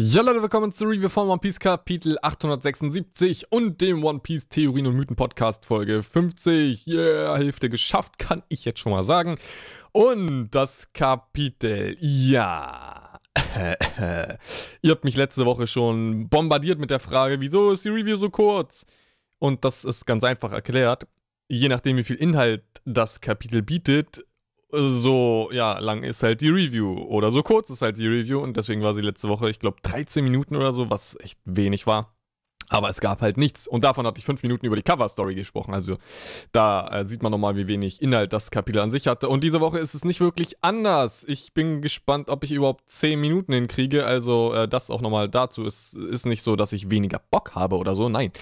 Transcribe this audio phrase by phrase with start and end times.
[0.00, 4.86] Ja Leute, willkommen zur Review von One Piece Kapitel 876 und dem One Piece Theorien
[4.86, 6.86] und Mythen Podcast Folge 50.
[6.86, 9.38] Yeah, Hälfte geschafft, kann ich jetzt schon mal sagen.
[9.90, 13.18] Und das Kapitel, ja.
[14.82, 18.30] Ihr habt mich letzte Woche schon bombardiert mit der Frage, wieso ist die Review so
[18.30, 18.86] kurz?
[19.40, 21.08] Und das ist ganz einfach erklärt.
[21.48, 24.24] Je nachdem, wie viel Inhalt das Kapitel bietet,
[24.70, 28.56] so, ja, lang ist halt die Review oder so kurz ist halt die Review und
[28.56, 32.14] deswegen war sie letzte Woche, ich glaube, 13 Minuten oder so, was echt wenig war.
[32.70, 33.66] Aber es gab halt nichts.
[33.66, 35.72] Und davon hatte ich fünf Minuten über die Cover-Story gesprochen.
[35.72, 35.96] Also
[36.52, 39.30] da äh, sieht man nochmal, wie wenig Inhalt das Kapitel an sich hatte.
[39.30, 41.24] Und diese Woche ist es nicht wirklich anders.
[41.26, 44.04] Ich bin gespannt, ob ich überhaupt zehn Minuten hinkriege.
[44.04, 45.64] Also äh, das auch nochmal dazu.
[45.64, 48.10] Es ist nicht so, dass ich weniger Bock habe oder so.
[48.10, 48.32] Nein.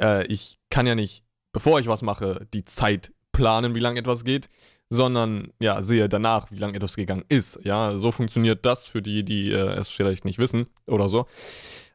[0.00, 1.22] Äh, ich kann ja nicht,
[1.52, 4.48] bevor ich was mache, die Zeit planen, wie lange etwas geht
[4.90, 7.58] sondern ja, sehe danach, wie lange etwas gegangen ist.
[7.64, 11.26] Ja, so funktioniert das für die, die äh, es vielleicht nicht wissen oder so.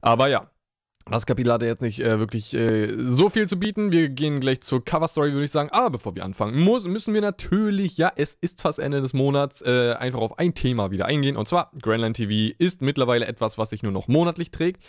[0.02, 0.50] Aber ja,
[1.10, 3.92] das Kapitel hatte jetzt nicht äh, wirklich äh, so viel zu bieten.
[3.92, 5.70] Wir gehen gleich zur Cover-Story, würde ich sagen.
[5.72, 9.62] Aber bevor wir anfangen, muss, müssen wir natürlich, ja, es ist fast Ende des Monats,
[9.62, 11.36] äh, einfach auf ein Thema wieder eingehen.
[11.36, 14.84] Und zwar, Grandland TV ist mittlerweile etwas, was sich nur noch monatlich trägt.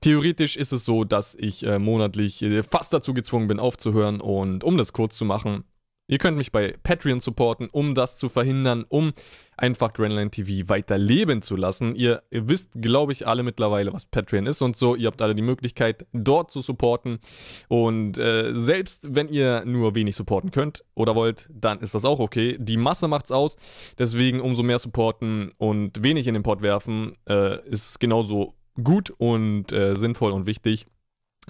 [0.00, 4.20] Theoretisch ist es so, dass ich äh, monatlich äh, fast dazu gezwungen bin, aufzuhören.
[4.20, 5.64] Und um das kurz zu machen,
[6.10, 9.12] Ihr könnt mich bei Patreon supporten, um das zu verhindern, um
[9.56, 11.94] einfach Grandland TV weiter leben zu lassen.
[11.94, 14.96] Ihr, wisst, glaube ich, alle mittlerweile, was Patreon ist und so.
[14.96, 17.20] Ihr habt alle die Möglichkeit, dort zu supporten.
[17.68, 22.18] Und äh, selbst wenn ihr nur wenig supporten könnt oder wollt, dann ist das auch
[22.18, 22.56] okay.
[22.58, 23.56] Die Masse macht's aus.
[23.96, 29.70] Deswegen umso mehr supporten und wenig in den Pod werfen, äh, ist genauso gut und
[29.70, 30.86] äh, sinnvoll und wichtig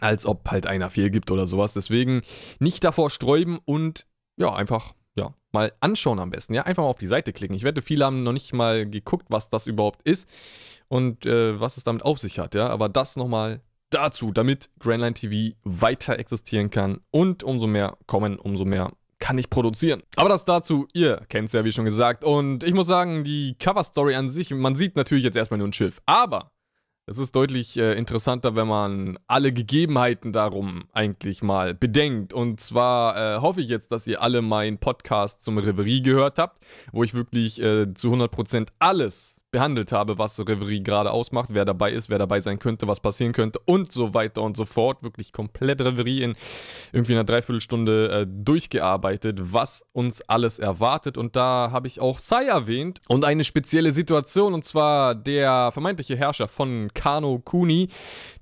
[0.00, 1.74] als ob halt einer fehlgibt oder sowas.
[1.74, 2.22] Deswegen
[2.58, 4.06] nicht davor sträuben und
[4.41, 6.55] ja, einfach, ja, mal anschauen am besten.
[6.55, 7.55] Ja, einfach mal auf die Seite klicken.
[7.55, 10.28] Ich wette, viele haben noch nicht mal geguckt, was das überhaupt ist
[10.88, 12.68] und äh, was es damit auf sich hat, ja.
[12.68, 18.64] Aber das nochmal dazu, damit Grandline TV weiter existieren kann und umso mehr kommen, umso
[18.64, 20.02] mehr kann ich produzieren.
[20.17, 22.24] Aber das dazu, ihr kennt es ja wie schon gesagt.
[22.24, 25.74] Und ich muss sagen, die Cover-Story an sich, man sieht natürlich jetzt erstmal nur ein
[25.74, 26.01] Schiff.
[26.07, 26.52] Aber
[27.10, 32.32] es ist deutlich äh, interessanter, wenn man alle Gegebenheiten darum eigentlich mal bedenkt.
[32.32, 36.62] Und zwar äh, hoffe ich jetzt, dass ihr alle meinen Podcast zum Reverie gehört habt,
[36.92, 41.92] wo ich wirklich äh, zu 100% alles behandelt habe, was Reverie gerade ausmacht, wer dabei
[41.92, 45.02] ist, wer dabei sein könnte, was passieren könnte und so weiter und so fort.
[45.02, 46.34] Wirklich komplett Reverie in
[46.92, 51.18] irgendwie einer Dreiviertelstunde äh, durchgearbeitet, was uns alles erwartet.
[51.18, 56.16] Und da habe ich auch Sai erwähnt und eine spezielle Situation, und zwar der vermeintliche
[56.16, 57.89] Herrscher von Kano Kuni,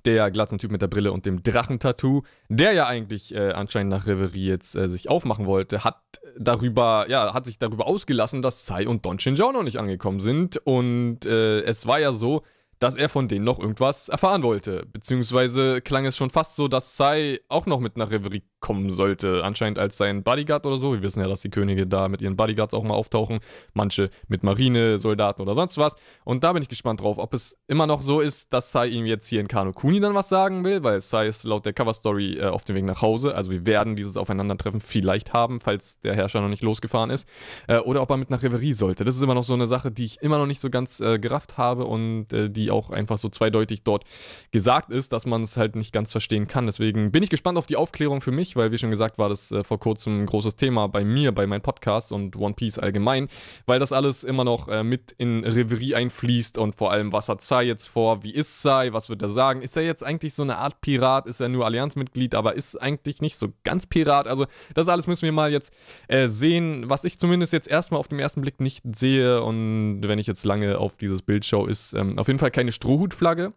[0.05, 4.47] der Typ mit der Brille und dem Drachentattoo, der ja eigentlich äh, anscheinend nach Reverie
[4.47, 5.97] jetzt äh, sich aufmachen wollte, hat
[6.37, 10.57] darüber, ja, hat sich darüber ausgelassen, dass Sai und Don Shinjao noch nicht angekommen sind.
[10.57, 12.43] Und äh, es war ja so,
[12.79, 14.85] dass er von denen noch irgendwas erfahren wollte.
[14.91, 19.43] Beziehungsweise klang es schon fast so, dass Sai auch noch mit nach Reverie kommen sollte.
[19.43, 20.93] Anscheinend als sein Bodyguard oder so.
[20.93, 23.39] Wir wissen ja, dass die Könige da mit ihren Bodyguards auch mal auftauchen.
[23.73, 25.95] Manche mit Marinesoldaten oder sonst was.
[26.23, 29.05] Und da bin ich gespannt drauf, ob es immer noch so ist, dass Sai ihm
[29.05, 32.37] jetzt hier in Kano Kuni dann was sagen will, weil Sai ist laut der Coverstory
[32.37, 33.35] äh, auf dem Weg nach Hause.
[33.35, 37.27] Also wir werden dieses Aufeinandertreffen vielleicht haben, falls der Herrscher noch nicht losgefahren ist.
[37.67, 39.05] Äh, oder ob er mit nach Reverie sollte.
[39.05, 41.19] Das ist immer noch so eine Sache, die ich immer noch nicht so ganz äh,
[41.19, 44.03] gerafft habe und äh, die auch einfach so zweideutig dort
[44.51, 46.65] gesagt ist, dass man es halt nicht ganz verstehen kann.
[46.65, 49.51] Deswegen bin ich gespannt auf die Aufklärung für mich, weil wie schon gesagt war das
[49.51, 53.27] äh, vor kurzem ein großes Thema bei mir, bei meinem Podcast und One Piece allgemein,
[53.65, 57.41] weil das alles immer noch äh, mit in Reverie einfließt und vor allem, was hat
[57.41, 60.43] Sai jetzt vor, wie ist Sai, was wird er sagen, ist er jetzt eigentlich so
[60.43, 64.45] eine Art Pirat, ist er nur Allianzmitglied, aber ist eigentlich nicht so ganz Pirat, also
[64.73, 65.73] das alles müssen wir mal jetzt
[66.07, 70.19] äh, sehen, was ich zumindest jetzt erstmal auf den ersten Blick nicht sehe und wenn
[70.19, 73.53] ich jetzt lange auf dieses Bild schaue, ist ähm, auf jeden Fall keine Strohhutflagge.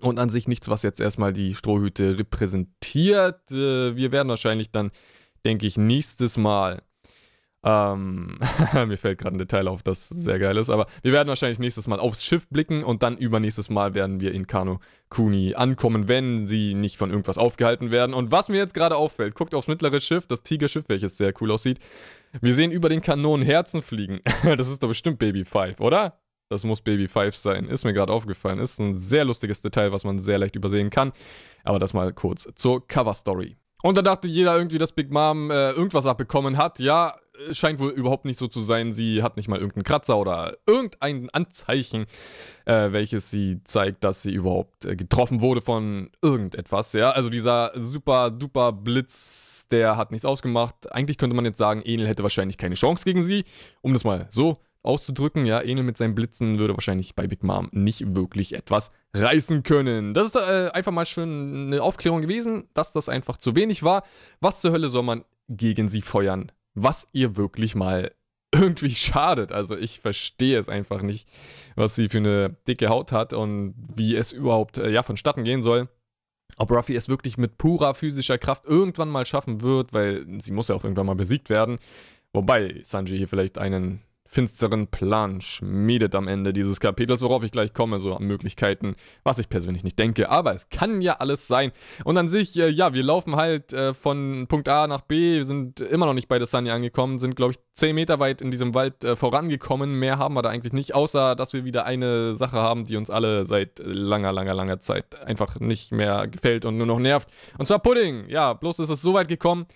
[0.00, 3.50] Und an sich nichts, was jetzt erstmal die Strohhüte repräsentiert.
[3.50, 4.90] Äh, wir werden wahrscheinlich dann,
[5.44, 6.82] denke ich, nächstes Mal.
[7.66, 8.38] Ähm,
[8.86, 11.88] mir fällt gerade ein Detail auf, das sehr geil ist, aber wir werden wahrscheinlich nächstes
[11.88, 16.46] Mal aufs Schiff blicken und dann übernächstes Mal werden wir in Kano Kuni ankommen, wenn
[16.46, 18.14] sie nicht von irgendwas aufgehalten werden.
[18.14, 21.50] Und was mir jetzt gerade auffällt, guckt aufs mittlere Schiff, das Tigerschiff, welches sehr cool
[21.50, 21.80] aussieht.
[22.40, 24.20] Wir sehen über den Kanonen Herzen fliegen.
[24.56, 26.20] das ist doch bestimmt Baby 5, oder?
[26.48, 27.68] Das muss Baby 5 sein.
[27.68, 28.60] Ist mir gerade aufgefallen.
[28.60, 31.12] Ist ein sehr lustiges Detail, was man sehr leicht übersehen kann.
[31.64, 33.56] Aber das mal kurz zur Cover Story.
[33.82, 36.78] Und da dachte jeder irgendwie, dass Big Mom äh, irgendwas abbekommen hat.
[36.78, 37.16] Ja,
[37.52, 38.92] scheint wohl überhaupt nicht so zu sein.
[38.92, 42.06] Sie hat nicht mal irgendeinen Kratzer oder irgendein Anzeichen,
[42.64, 46.92] äh, welches sie zeigt, dass sie überhaupt äh, getroffen wurde von irgendetwas.
[46.92, 50.92] Ja, also dieser super duper Blitz, der hat nichts ausgemacht.
[50.92, 53.44] Eigentlich könnte man jetzt sagen, Enel hätte wahrscheinlich keine Chance gegen sie,
[53.82, 55.46] um das mal so auszudrücken.
[55.46, 60.14] Ja, Enel mit seinen Blitzen würde wahrscheinlich bei Big Mom nicht wirklich etwas reißen können.
[60.14, 64.04] Das ist äh, einfach mal schön eine Aufklärung gewesen, dass das einfach zu wenig war.
[64.40, 66.52] Was zur Hölle soll man gegen sie feuern?
[66.74, 68.12] Was ihr wirklich mal
[68.52, 69.52] irgendwie schadet.
[69.52, 71.28] Also ich verstehe es einfach nicht,
[71.74, 75.62] was sie für eine dicke Haut hat und wie es überhaupt äh, ja vonstatten gehen
[75.62, 75.88] soll.
[76.56, 80.68] Ob Ruffy es wirklich mit purer physischer Kraft irgendwann mal schaffen wird, weil sie muss
[80.68, 81.78] ja auch irgendwann mal besiegt werden.
[82.32, 87.72] Wobei Sanji hier vielleicht einen finsteren Plan schmiedet am Ende dieses Kapitels, worauf ich gleich
[87.72, 90.30] komme, so an Möglichkeiten, was ich persönlich nicht denke.
[90.30, 91.72] Aber es kann ja alles sein.
[92.04, 95.80] Und an sich, äh, ja, wir laufen halt äh, von Punkt A nach B, sind
[95.80, 98.74] immer noch nicht bei der Sunny angekommen, sind, glaube ich, 10 Meter weit in diesem
[98.74, 99.98] Wald äh, vorangekommen.
[99.98, 103.10] Mehr haben wir da eigentlich nicht, außer dass wir wieder eine Sache haben, die uns
[103.10, 107.28] alle seit langer, langer, langer Zeit einfach nicht mehr gefällt und nur noch nervt.
[107.58, 108.28] Und zwar Pudding.
[108.28, 109.66] Ja, bloß ist es so weit gekommen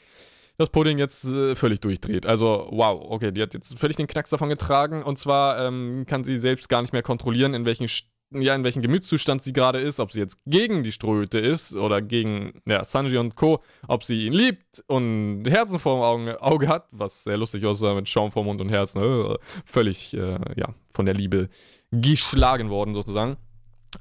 [0.60, 2.26] dass Pudding jetzt äh, völlig durchdreht.
[2.26, 5.02] Also, wow, okay, die hat jetzt völlig den Knacks davon getragen.
[5.02, 7.88] Und zwar ähm, kann sie selbst gar nicht mehr kontrollieren, in welchen,
[8.30, 10.00] ja, in welchem Gemütszustand sie gerade ist.
[10.00, 13.62] Ob sie jetzt gegen die Strohhüte ist oder gegen ja, Sanji und Co.
[13.88, 18.06] Ob sie ihn liebt und Herzen vor dem Auge, hat, was sehr lustig aussah mit
[18.06, 19.02] Schaum vor Mund und Herzen.
[19.02, 21.48] Äh, völlig, äh, ja, von der Liebe
[21.90, 23.38] geschlagen worden sozusagen.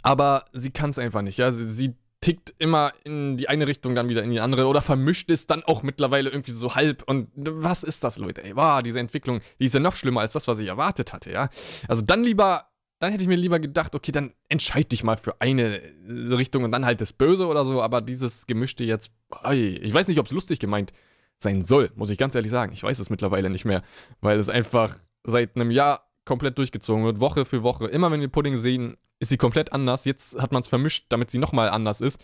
[0.01, 1.53] Aber sie kann es einfach nicht, ja.
[1.53, 5.31] Sie, sie tickt immer in die eine Richtung, dann wieder in die andere oder vermischt
[5.31, 7.03] es dann auch mittlerweile irgendwie so halb.
[7.03, 8.43] Und was ist das, Leute?
[8.43, 11.31] Ey, wow, diese Entwicklung, die ist ja noch schlimmer als das, was ich erwartet hatte,
[11.31, 11.49] ja.
[11.87, 12.65] Also dann lieber,
[12.99, 16.71] dann hätte ich mir lieber gedacht, okay, dann entscheid dich mal für eine Richtung und
[16.71, 19.11] dann halt das Böse oder so, aber dieses Gemischte jetzt,
[19.53, 20.91] ich weiß nicht, ob es lustig gemeint
[21.37, 22.73] sein soll, muss ich ganz ehrlich sagen.
[22.73, 23.81] Ich weiß es mittlerweile nicht mehr,
[24.19, 27.87] weil es einfach seit einem Jahr komplett durchgezogen wird, Woche für Woche.
[27.87, 30.05] Immer wenn wir Pudding sehen, ist sie komplett anders.
[30.05, 32.23] Jetzt hat man es vermischt, damit sie nochmal anders ist.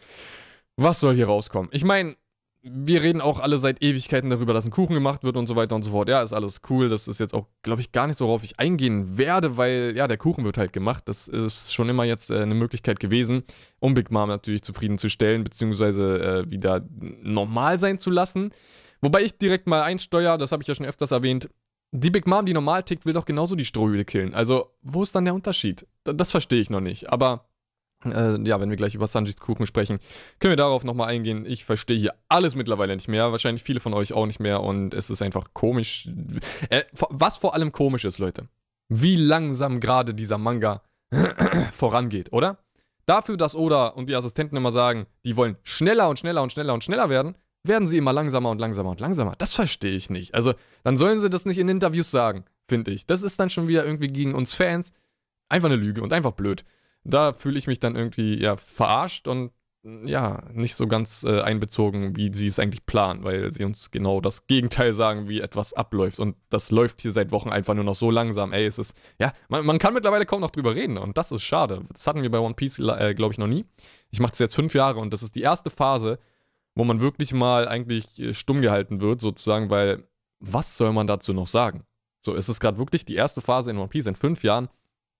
[0.78, 1.70] Was soll hier rauskommen?
[1.74, 2.16] Ich meine,
[2.62, 5.76] wir reden auch alle seit Ewigkeiten darüber, dass ein Kuchen gemacht wird und so weiter
[5.76, 6.08] und so fort.
[6.08, 6.88] Ja, ist alles cool.
[6.88, 10.08] Das ist jetzt auch, glaube ich, gar nicht so, worauf ich eingehen werde, weil, ja,
[10.08, 11.04] der Kuchen wird halt gemacht.
[11.08, 13.44] Das ist schon immer jetzt äh, eine Möglichkeit gewesen,
[13.80, 16.86] um Big Mom natürlich zufriedenzustellen, beziehungsweise äh, wieder
[17.24, 18.52] normal sein zu lassen.
[19.02, 21.50] Wobei ich direkt mal einsteuere, das habe ich ja schon öfters erwähnt,
[21.92, 24.34] die Big Mom, die normal tickt, will doch genauso die Strohhüte killen.
[24.34, 25.88] Also, wo ist dann der Unterschied?
[26.04, 27.10] Das verstehe ich noch nicht.
[27.10, 27.48] Aber,
[28.04, 30.00] äh, ja, wenn wir gleich über Sanjis Kuchen sprechen,
[30.40, 31.46] können wir darauf nochmal eingehen.
[31.46, 33.32] Ich verstehe hier alles mittlerweile nicht mehr.
[33.32, 34.62] Wahrscheinlich viele von euch auch nicht mehr.
[34.62, 36.10] Und es ist einfach komisch.
[36.70, 38.48] Äh, was vor allem komisch ist, Leute.
[38.90, 40.84] Wie langsam gerade dieser Manga
[41.74, 42.60] vorangeht, oder?
[43.06, 46.74] Dafür, dass Oda und die Assistenten immer sagen, die wollen schneller und schneller und schneller
[46.74, 47.36] und schneller werden,
[47.68, 49.36] werden sie immer langsamer und langsamer und langsamer.
[49.38, 50.34] Das verstehe ich nicht.
[50.34, 50.54] Also,
[50.84, 53.06] dann sollen sie das nicht in Interviews sagen, finde ich.
[53.06, 54.92] Das ist dann schon wieder irgendwie gegen uns Fans
[55.50, 56.64] einfach eine Lüge und einfach blöd.
[57.04, 59.52] Da fühle ich mich dann irgendwie ja verarscht und
[60.04, 64.20] ja, nicht so ganz äh, einbezogen, wie sie es eigentlich planen, weil sie uns genau
[64.20, 66.20] das Gegenteil sagen, wie etwas abläuft.
[66.20, 68.52] Und das läuft hier seit Wochen einfach nur noch so langsam.
[68.52, 71.44] Ey, es ist, ja, man, man kann mittlerweile kaum noch drüber reden und das ist
[71.44, 71.84] schade.
[71.94, 73.64] Das hatten wir bei One Piece, äh, glaube ich, noch nie.
[74.10, 76.18] Ich mache das jetzt fünf Jahre und das ist die erste Phase,
[76.76, 80.08] wo man wirklich mal eigentlich äh, stumm gehalten wird, sozusagen, weil
[80.40, 81.86] was soll man dazu noch sagen?
[82.24, 84.70] So, es ist gerade wirklich die erste Phase in One Piece in fünf Jahren,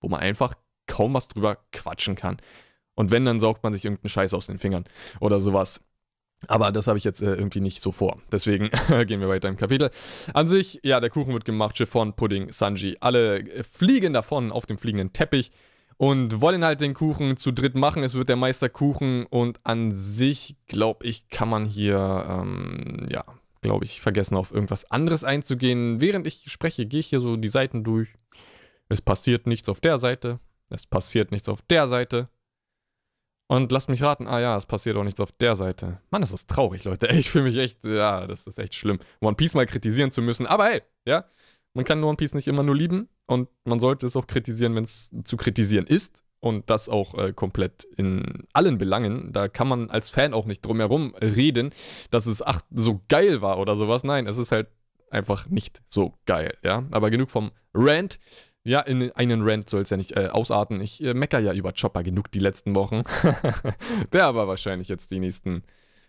[0.00, 0.54] wo man einfach
[0.86, 2.36] kaum was drüber quatschen kann.
[2.94, 4.84] Und wenn, dann saugt man sich irgendeinen Scheiß aus den Fingern
[5.20, 5.80] oder sowas.
[6.48, 8.20] Aber das habe ich jetzt äh, irgendwie nicht so vor.
[8.30, 8.70] Deswegen
[9.06, 9.90] gehen wir weiter im Kapitel.
[10.34, 11.76] An sich, ja, der Kuchen wird gemacht.
[11.76, 12.96] Chiffon, Pudding, Sanji.
[13.00, 15.50] Alle äh, fliegen davon auf dem fliegenden Teppich
[15.96, 18.02] und wollen halt den Kuchen zu dritt machen.
[18.02, 23.24] Es wird der Meisterkuchen und an sich, glaube ich, kann man hier, ähm, ja,
[23.62, 26.00] glaube ich, vergessen, auf irgendwas anderes einzugehen.
[26.00, 28.14] Während ich spreche, gehe ich hier so die Seiten durch.
[28.88, 30.38] Es passiert nichts auf der Seite.
[30.68, 32.28] Es passiert nichts auf der Seite.
[33.48, 36.00] Und lasst mich raten, ah ja, es passiert auch nichts auf der Seite.
[36.10, 37.06] Mann, das ist traurig, Leute.
[37.14, 40.46] Ich fühle mich echt, ja, das ist echt schlimm, One Piece mal kritisieren zu müssen.
[40.46, 41.24] Aber hey, ja,
[41.76, 44.84] man kann One Piece nicht immer nur lieben und man sollte es auch kritisieren, wenn
[44.84, 46.22] es zu kritisieren ist.
[46.40, 49.32] Und das auch äh, komplett in allen Belangen.
[49.32, 51.70] Da kann man als Fan auch nicht drum herum reden,
[52.10, 54.04] dass es ach so geil war oder sowas.
[54.04, 54.68] Nein, es ist halt
[55.10, 56.84] einfach nicht so geil, ja.
[56.90, 58.18] Aber genug vom Rant.
[58.64, 60.80] Ja, in einen Rant soll es ja nicht äh, ausarten.
[60.80, 63.02] Ich äh, mecker ja über Chopper genug die letzten Wochen.
[64.12, 65.62] Der aber wahrscheinlich jetzt die nächsten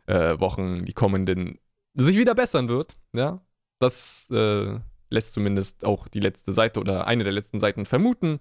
[0.07, 1.57] äh, Wochen, die kommenden,
[1.93, 2.95] sich wieder bessern wird.
[3.13, 3.41] Ja,
[3.79, 8.39] das äh, lässt zumindest auch die letzte Seite oder eine der letzten Seiten vermuten,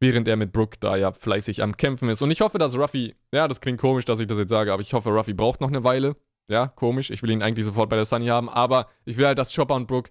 [0.00, 2.22] während er mit Brooke da ja fleißig am Kämpfen ist.
[2.22, 4.82] Und ich hoffe, dass Ruffy, ja, das klingt komisch, dass ich das jetzt sage, aber
[4.82, 6.16] ich hoffe, Ruffy braucht noch eine Weile.
[6.48, 7.10] Ja, komisch.
[7.10, 9.76] Ich will ihn eigentlich sofort bei der Sunny haben, aber ich will halt, dass Chopper
[9.76, 10.10] und Brooke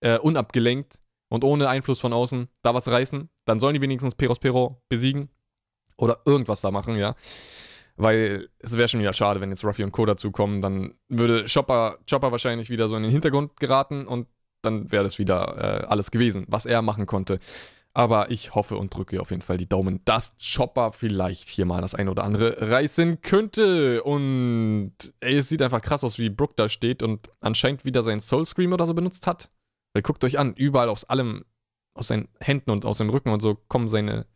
[0.00, 3.28] äh, unabgelenkt und ohne Einfluss von außen da was reißen.
[3.44, 5.28] Dann sollen die wenigstens Peros Pero besiegen
[5.96, 7.14] oder irgendwas da machen, ja.
[7.96, 10.04] Weil es wäre schon wieder schade, wenn jetzt Ruffy und Co.
[10.04, 10.60] dazukommen.
[10.60, 14.26] Dann würde Chopper, Chopper wahrscheinlich wieder so in den Hintergrund geraten und
[14.66, 17.38] dann wäre das wieder äh, alles gewesen, was er machen konnte.
[17.96, 21.80] Aber ich hoffe und drücke auf jeden Fall die Daumen, dass Chopper vielleicht hier mal
[21.80, 24.02] das ein oder andere reißen könnte.
[24.02, 28.20] Und ey, es sieht einfach krass aus, wie Brook da steht und anscheinend wieder seinen
[28.20, 29.50] Soul Scream oder so benutzt hat.
[29.94, 31.46] Weil guckt euch an, überall aus allem,
[31.94, 34.26] aus seinen Händen und aus dem Rücken und so kommen seine,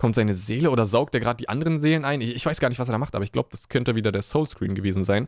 [0.00, 2.20] kommt seine Seele oder saugt er gerade die anderen Seelen ein?
[2.20, 4.12] Ich, ich, weiß gar nicht, was er da macht, aber ich glaube, das könnte wieder
[4.12, 5.26] der Soul Scream gewesen sein.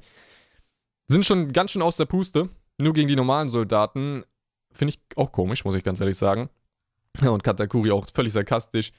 [1.08, 2.48] Sind schon ganz schön aus der Puste.
[2.80, 4.24] Nur gegen die normalen Soldaten.
[4.72, 6.48] Finde ich auch komisch, muss ich ganz ehrlich sagen.
[7.20, 8.92] Und Katakuri auch völlig sarkastisch.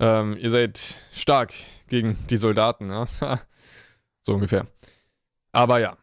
[0.00, 1.54] Ähm, ihr seid stark
[1.88, 3.06] gegen die Soldaten, ja?
[4.22, 4.66] so ungefähr.
[5.52, 5.96] Aber ja,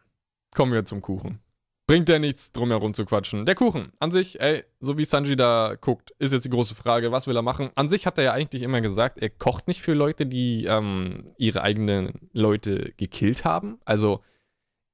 [0.54, 1.40] kommen wir zum Kuchen.
[1.86, 3.44] Bringt ja nichts, drum herum zu quatschen.
[3.44, 7.12] Der Kuchen an sich, ey, so wie Sanji da guckt, ist jetzt die große Frage,
[7.12, 7.70] was will er machen?
[7.74, 11.26] An sich hat er ja eigentlich immer gesagt, er kocht nicht für Leute, die ähm,
[11.36, 13.78] ihre eigenen Leute gekillt haben.
[13.84, 14.22] Also,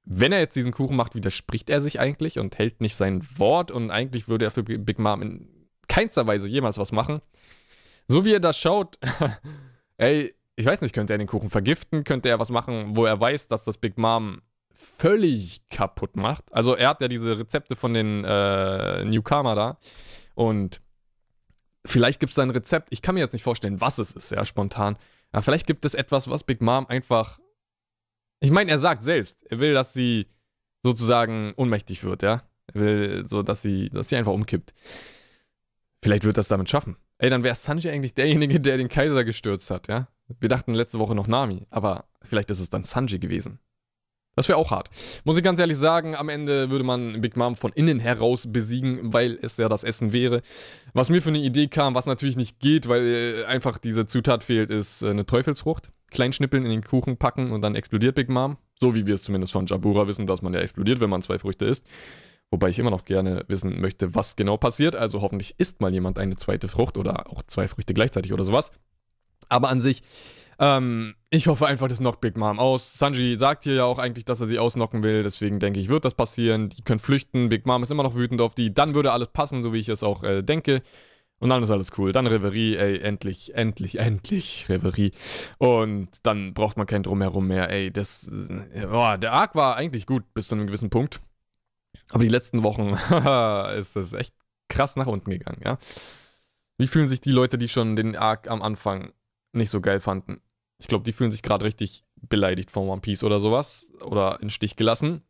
[0.05, 3.71] wenn er jetzt diesen Kuchen macht, widerspricht er sich eigentlich und hält nicht sein Wort
[3.71, 7.21] und eigentlich würde er für Big Mom in keinster Weise jemals was machen.
[8.07, 8.97] So wie er das schaut,
[9.97, 12.03] ey, ich weiß nicht, könnte er den Kuchen vergiften?
[12.03, 14.41] Könnte er was machen, wo er weiß, dass das Big Mom
[14.73, 16.43] völlig kaputt macht?
[16.51, 19.77] Also er hat ja diese Rezepte von den äh, New Karma da
[20.35, 20.81] und
[21.85, 22.89] vielleicht gibt es da ein Rezept.
[22.91, 24.97] Ich kann mir jetzt nicht vorstellen, was es ist, ja, spontan.
[25.31, 27.39] Aber vielleicht gibt es etwas, was Big Mom einfach.
[28.39, 30.27] Ich meine, er sagt selbst, er will, dass sie
[30.83, 32.43] sozusagen ohnmächtig wird, ja.
[32.73, 34.73] Er will so, dass sie, dass sie einfach umkippt.
[36.01, 36.97] Vielleicht wird das damit schaffen.
[37.17, 40.07] Ey, dann wäre Sanji eigentlich derjenige, der den Kaiser gestürzt hat, ja?
[40.39, 43.59] Wir dachten letzte Woche noch Nami, aber vielleicht ist es dann Sanji gewesen.
[44.39, 44.89] Das wäre auch hart.
[45.25, 49.11] Muss ich ganz ehrlich sagen, am Ende würde man Big Mom von innen heraus besiegen,
[49.11, 50.43] weil es ja das Essen wäre.
[50.93, 54.69] Was mir für eine Idee kam, was natürlich nicht geht, weil einfach diese Zutat fehlt,
[54.69, 55.91] ist äh, eine Teufelsfrucht.
[56.09, 58.55] Kleinschnippeln in den Kuchen packen und dann explodiert Big Mom.
[58.79, 61.37] So wie wir es zumindest von Jabura wissen, dass man ja explodiert, wenn man zwei
[61.37, 61.85] Früchte isst.
[62.49, 64.95] Wobei ich immer noch gerne wissen möchte, was genau passiert.
[64.95, 68.71] Also hoffentlich isst mal jemand eine zweite Frucht oder auch zwei Früchte gleichzeitig oder sowas.
[69.49, 70.01] Aber an sich,
[70.59, 72.97] ähm, ich hoffe einfach, das knockt Big Mom aus.
[72.97, 75.23] Sanji sagt hier ja auch eigentlich, dass er sie ausnocken will.
[75.23, 76.69] Deswegen denke ich, wird das passieren.
[76.69, 77.49] Die können flüchten.
[77.49, 78.73] Big Mom ist immer noch wütend auf die.
[78.73, 80.81] Dann würde alles passen, so wie ich es auch äh, denke.
[81.39, 82.11] Und dann ist alles cool.
[82.11, 85.11] Dann Reverie, ey, endlich, endlich, endlich Reverie.
[85.57, 87.91] Und dann braucht man kein Drumherum mehr, ey.
[87.91, 91.21] Das, äh, boah, der Arc war eigentlich gut bis zu einem gewissen Punkt.
[92.09, 92.89] Aber die letzten Wochen
[93.79, 94.33] ist es echt
[94.67, 95.77] krass nach unten gegangen, ja.
[96.77, 99.11] Wie fühlen sich die Leute, die schon den Arc am Anfang
[99.53, 100.41] nicht so geil fanden?
[100.79, 103.87] Ich glaube, die fühlen sich gerade richtig beleidigt von One Piece oder sowas.
[104.01, 105.21] Oder in Stich gelassen.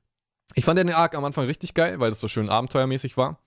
[0.55, 3.39] Ich fand den Arc am Anfang richtig geil, weil es so schön abenteuermäßig war.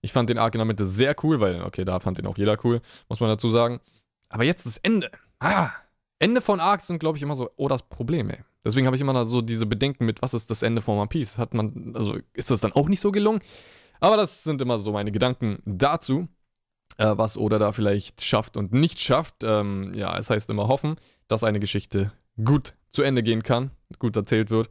[0.00, 2.38] Ich fand den Arc in der Mitte sehr cool, weil, okay, da fand den auch
[2.38, 3.80] jeder cool, muss man dazu sagen.
[4.28, 5.10] Aber jetzt das Ende.
[5.40, 5.70] Ah,
[6.18, 8.38] Ende von Arcs sind, glaube ich, immer so, oh, das Problem, ey.
[8.64, 11.38] Deswegen habe ich immer so diese Bedenken mit, was ist das Ende von One Piece?
[11.38, 13.40] Hat man, also ist das dann auch nicht so gelungen?
[14.00, 16.28] Aber das sind immer so meine Gedanken dazu,
[16.98, 19.36] äh, was Oda da vielleicht schafft und nicht schafft.
[19.42, 22.12] Ähm, ja, es heißt immer hoffen, dass eine Geschichte
[22.44, 24.68] gut zu Ende gehen kann, gut erzählt wird.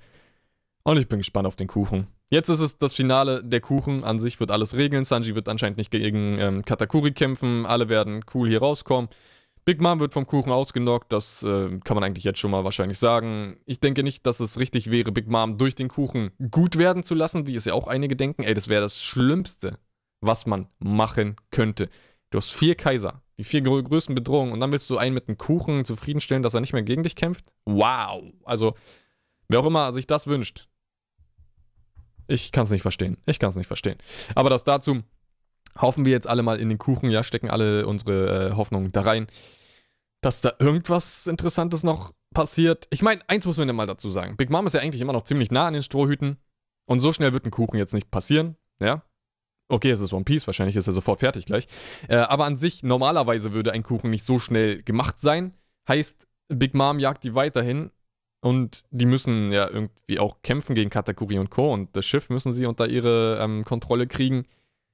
[0.84, 2.08] Und ich bin gespannt auf den Kuchen.
[2.30, 3.44] Jetzt ist es das Finale.
[3.44, 5.06] Der Kuchen an sich wird alles regeln.
[5.06, 7.66] Sanji wird anscheinend nicht gegen ähm, Katakuri kämpfen.
[7.66, 9.10] Alle werden cool hier rauskommen.
[9.68, 13.00] Big Mom wird vom Kuchen ausgenockt, das äh, kann man eigentlich jetzt schon mal wahrscheinlich
[13.00, 13.58] sagen.
[13.66, 17.16] Ich denke nicht, dass es richtig wäre, Big Mom durch den Kuchen gut werden zu
[17.16, 18.44] lassen, wie es ja auch einige denken.
[18.44, 19.78] Ey, das wäre das Schlimmste,
[20.22, 21.90] was man machen könnte.
[22.30, 25.28] Du hast vier Kaiser, die vier grö größten Bedrohungen, und dann willst du einen mit
[25.28, 27.46] einem Kuchen zufriedenstellen, dass er nicht mehr gegen dich kämpft?
[27.66, 28.34] Wow!
[28.44, 28.76] Also,
[29.48, 30.68] wer auch immer sich das wünscht,
[32.28, 33.18] ich kann es nicht verstehen.
[33.26, 33.98] Ich kann es nicht verstehen.
[34.36, 35.04] Aber das dazu.
[35.80, 39.02] Hoffen wir jetzt alle mal in den Kuchen, ja, stecken alle unsere äh, Hoffnungen da
[39.02, 39.28] rein
[40.22, 42.88] dass da irgendwas Interessantes noch passiert.
[42.90, 44.36] Ich meine, eins muss man ja mal dazu sagen.
[44.38, 46.38] Big Mom ist ja eigentlich immer noch ziemlich nah an den Strohhüten.
[46.86, 48.56] Und so schnell wird ein Kuchen jetzt nicht passieren.
[48.80, 49.04] Ja.
[49.70, 51.68] Okay, es ist One Piece, wahrscheinlich ist er sofort fertig gleich.
[52.08, 55.54] Äh, aber an sich, normalerweise würde ein Kuchen nicht so schnell gemacht sein.
[55.88, 57.92] Heißt, Big Mom jagt die weiterhin.
[58.40, 61.74] Und die müssen ja irgendwie auch kämpfen gegen Katakuri und Co.
[61.74, 64.46] Und das Schiff müssen sie unter ihre ähm, Kontrolle kriegen.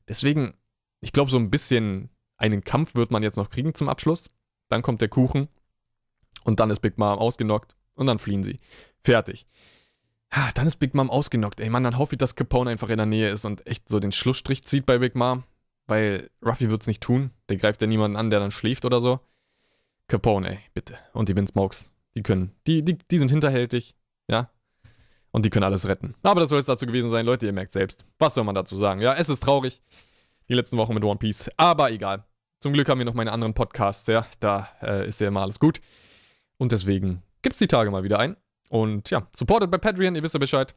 [0.07, 0.53] Deswegen,
[1.01, 4.29] ich glaube, so ein bisschen einen Kampf wird man jetzt noch kriegen zum Abschluss.
[4.69, 5.49] Dann kommt der Kuchen
[6.45, 8.57] und dann ist Big Mom ausgenockt und dann fliehen sie.
[9.03, 9.45] Fertig.
[10.35, 11.59] Ja, dann ist Big Mom ausgenockt.
[11.59, 13.99] Ey, Mann, dann hoffe ich, dass Capone einfach in der Nähe ist und echt so
[13.99, 15.43] den Schlussstrich zieht bei Big Mom.
[15.85, 17.31] Weil Ruffy wird es nicht tun.
[17.49, 19.19] Der greift ja niemanden an, der dann schläft oder so.
[20.07, 20.97] Capone, ey, bitte.
[21.13, 22.51] Und die Windsmokes, die können.
[22.67, 23.95] Die, die, die sind hinterhältig,
[24.29, 24.49] ja.
[25.31, 26.15] Und die können alles retten.
[26.23, 28.05] Aber das soll es dazu gewesen sein, Leute, ihr merkt selbst.
[28.19, 29.01] Was soll man dazu sagen?
[29.01, 29.81] Ja, es ist traurig.
[30.49, 31.49] Die letzten Wochen mit One Piece.
[31.57, 32.23] Aber egal.
[32.59, 34.25] Zum Glück haben wir noch meine anderen Podcasts, ja.
[34.39, 35.81] Da äh, ist ja immer alles gut.
[36.57, 38.37] Und deswegen gibt es die Tage mal wieder ein.
[38.73, 40.73] Und ja, supported bei Patreon, ihr wisst ja Bescheid.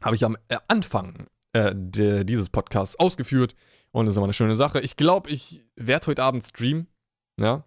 [0.00, 3.54] Habe ich am äh, Anfang äh, dieses Podcasts ausgeführt.
[3.90, 4.80] Und das ist immer eine schöne Sache.
[4.80, 6.86] Ich glaube, ich werde heute Abend streamen.
[7.38, 7.66] Ja.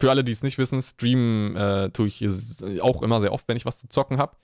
[0.00, 2.24] Für alle, die es nicht wissen, streamen äh, tue ich
[2.80, 4.34] auch immer sehr oft, wenn ich was zu zocken habe.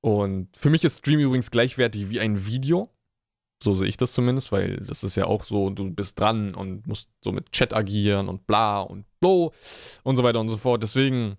[0.00, 2.88] Und für mich ist Stream übrigens gleichwertig wie ein Video.
[3.64, 6.86] So sehe ich das zumindest, weil das ist ja auch so, du bist dran und
[6.86, 9.52] musst so mit Chat agieren und bla und blo
[10.04, 10.84] und so weiter und so fort.
[10.84, 11.36] Deswegen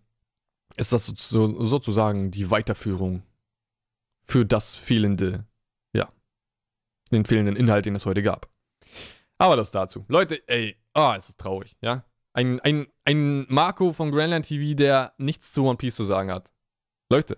[0.78, 3.24] ist das so, sozusagen die Weiterführung
[4.26, 5.46] für das fehlende,
[5.94, 6.10] ja,
[7.12, 8.50] den fehlenden Inhalt, den es heute gab.
[9.38, 10.06] Aber das dazu.
[10.08, 12.06] Leute, ey, ah, oh, es ist traurig, ja.
[12.34, 16.52] Ein, ein, ein Marco von Grandland TV, der nichts zu One Piece zu sagen hat.
[17.12, 17.38] Leute,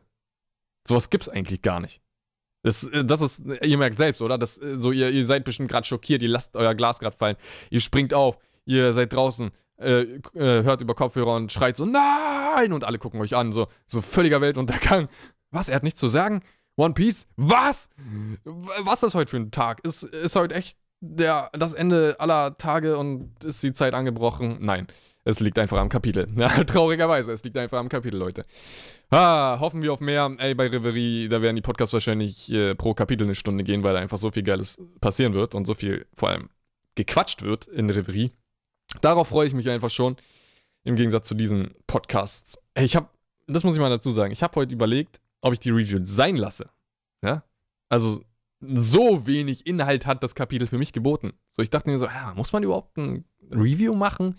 [0.88, 2.02] sowas gibt's eigentlich gar nicht.
[2.64, 4.38] Das, äh, das ist, ihr merkt selbst, oder?
[4.38, 7.36] Das, äh, so, ihr, ihr seid bestimmt gerade schockiert, ihr lasst euer Glas gerade fallen,
[7.70, 10.02] ihr springt auf, ihr seid draußen, äh,
[10.34, 12.74] äh, hört über Kopfhörer und schreit so, nein!
[12.74, 15.10] Und alle gucken euch an, so, so völliger Weltuntergang.
[15.52, 16.42] Was, er hat nichts zu sagen?
[16.78, 17.28] One Piece?
[17.38, 17.90] Was?
[18.44, 19.84] Was ist heute für ein Tag?
[19.86, 24.58] Ist, ist heute echt der, das Ende aller Tage und ist die Zeit angebrochen?
[24.60, 24.88] Nein.
[25.24, 26.28] Es liegt einfach am Kapitel.
[26.38, 28.46] Ja, traurigerweise, es liegt einfach am Kapitel, Leute.
[29.10, 30.32] Ah, hoffen wir auf mehr.
[30.38, 33.94] Ey, bei Reverie, da werden die Podcasts wahrscheinlich äh, pro Kapitel eine Stunde gehen, weil
[33.94, 36.50] da einfach so viel Geiles passieren wird und so viel vor allem
[36.96, 38.32] gequatscht wird in Reverie.
[39.02, 40.18] Darauf freue ich mich einfach schon.
[40.84, 42.58] Im Gegensatz zu diesen Podcasts.
[42.78, 43.10] Ich habe,
[43.48, 46.36] das muss ich mal dazu sagen, ich habe heute überlegt, ob ich die Review sein
[46.36, 46.70] lasse.
[47.24, 47.44] Ja?
[47.90, 48.24] Also,
[48.62, 51.34] so wenig Inhalt hat das Kapitel für mich geboten.
[51.52, 54.36] So, ich dachte mir so, ja, muss man überhaupt ein Review machen?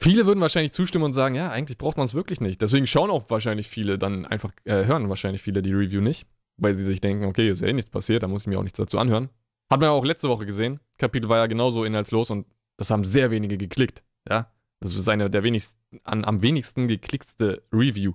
[0.00, 2.62] Viele würden wahrscheinlich zustimmen und sagen, ja, eigentlich braucht man es wirklich nicht.
[2.62, 6.74] Deswegen schauen auch wahrscheinlich viele dann einfach, äh, hören wahrscheinlich viele die Review nicht, weil
[6.74, 8.78] sie sich denken, okay, ist ja eh nichts passiert, da muss ich mir auch nichts
[8.78, 9.28] dazu anhören.
[9.70, 10.78] Hat man ja auch letzte Woche gesehen.
[10.98, 12.46] Kapitel war ja genauso inhaltslos und
[12.78, 14.02] das haben sehr wenige geklickt.
[14.28, 18.14] Ja, das ist eine der wenigsten, an, am wenigsten geklickste Review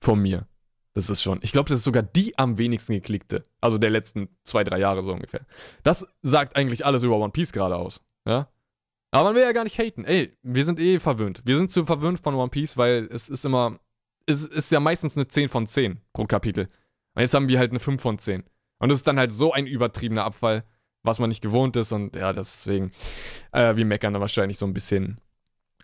[0.00, 0.46] von mir.
[0.94, 3.46] Das ist schon, ich glaube, das ist sogar die am wenigsten geklickte.
[3.60, 5.46] Also der letzten zwei, drei Jahre so ungefähr.
[5.82, 8.02] Das sagt eigentlich alles über One Piece gerade aus.
[8.26, 8.48] Ja,
[9.12, 10.04] aber man will ja gar nicht haten.
[10.04, 11.42] Ey, wir sind eh verwöhnt.
[11.44, 13.78] Wir sind zu verwöhnt von One Piece, weil es ist immer.
[14.26, 16.68] Es ist ja meistens eine 10 von 10 pro Kapitel.
[17.14, 18.44] Und jetzt haben wir halt eine 5 von 10.
[18.78, 20.64] Und das ist dann halt so ein übertriebener Abfall,
[21.02, 21.92] was man nicht gewohnt ist.
[21.92, 22.90] Und ja, deswegen,
[23.52, 25.18] äh, wir meckern da wahrscheinlich so ein bisschen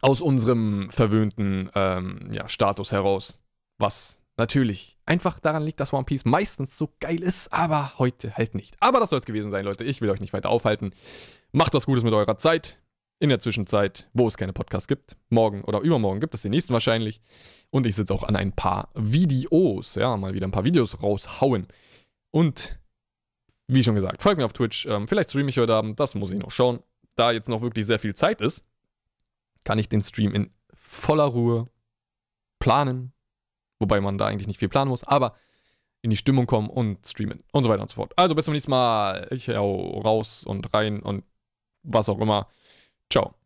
[0.01, 3.43] aus unserem verwöhnten ähm, ja, Status heraus.
[3.79, 8.55] Was natürlich einfach daran liegt, dass One Piece meistens so geil ist, aber heute halt
[8.55, 8.77] nicht.
[8.81, 9.85] Aber das soll es gewesen sein, Leute.
[9.85, 10.93] Ich will euch nicht weiter aufhalten.
[11.53, 12.79] Macht was Gutes mit eurer Zeit.
[13.21, 16.73] In der Zwischenzeit, wo es keine Podcasts gibt, morgen oder übermorgen gibt es den nächsten
[16.73, 17.21] wahrscheinlich.
[17.71, 21.67] Und ich sitze auch an ein paar Videos, ja, mal wieder ein paar Videos raushauen.
[22.31, 22.79] Und
[23.69, 24.87] wie schon gesagt, folgt mir auf Twitch.
[24.87, 26.81] Ähm, vielleicht streame ich heute Abend, das muss ich noch schauen.
[27.15, 28.65] Da jetzt noch wirklich sehr viel Zeit ist,
[29.65, 31.69] kann ich den Stream in voller Ruhe
[32.59, 33.13] planen.
[33.79, 35.37] Wobei man da eigentlich nicht viel planen muss, aber
[36.03, 38.13] in die Stimmung kommen und streamen und so weiter und so fort.
[38.17, 39.29] Also bis zum nächsten Mal.
[39.31, 41.25] Ich hau raus und rein und
[41.83, 42.49] was auch immer.
[43.11, 43.39] Ciao.